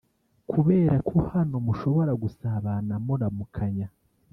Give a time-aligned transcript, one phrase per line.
[0.51, 3.87] kubera ko hano mushobora gusabana muramukanya